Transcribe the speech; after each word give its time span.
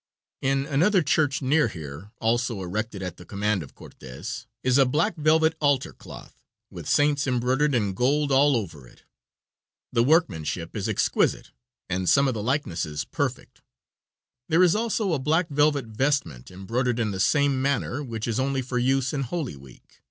In 0.41 0.65
another 0.65 1.03
church 1.03 1.43
near 1.43 1.67
here, 1.67 2.09
also 2.19 2.59
erected 2.63 3.03
at 3.03 3.17
the 3.17 3.23
command 3.23 3.61
of 3.61 3.75
Cortes, 3.75 4.47
is 4.63 4.77
a 4.79 4.85
black 4.87 5.15
velvet 5.15 5.53
altar 5.61 5.93
cloth, 5.93 6.41
with 6.71 6.89
saints 6.89 7.27
embroidered 7.27 7.75
in 7.75 7.93
gold 7.93 8.31
all 8.31 8.57
over 8.57 8.87
it. 8.87 9.03
The 9.93 10.03
workmanship 10.03 10.75
is 10.75 10.89
exquisite, 10.89 11.51
and 11.87 12.09
some 12.09 12.27
of 12.27 12.33
the 12.33 12.41
likenesses 12.41 13.05
perfect. 13.05 13.61
There 14.49 14.63
is 14.63 14.73
also 14.75 15.13
a 15.13 15.19
black 15.19 15.49
velvet 15.49 15.85
vestment 15.85 16.49
embroidered 16.49 16.97
in 16.97 17.11
the 17.11 17.19
same 17.19 17.61
manner, 17.61 18.01
which 18.01 18.27
is 18.27 18.39
only 18.39 18.63
for 18.63 18.79
use 18.79 19.13
in 19.13 19.21
holy 19.21 19.55
week. 19.55 19.99